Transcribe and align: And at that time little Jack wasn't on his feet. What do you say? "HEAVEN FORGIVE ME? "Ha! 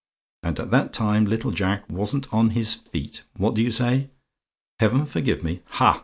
And 0.41 0.59
at 0.59 0.71
that 0.71 0.93
time 0.93 1.25
little 1.25 1.51
Jack 1.51 1.87
wasn't 1.87 2.25
on 2.33 2.49
his 2.57 2.73
feet. 2.73 3.21
What 3.37 3.53
do 3.53 3.61
you 3.61 3.69
say? 3.69 4.09
"HEAVEN 4.79 5.05
FORGIVE 5.05 5.43
ME? 5.43 5.61
"Ha! 5.77 5.99